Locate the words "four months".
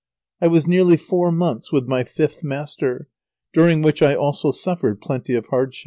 0.97-1.71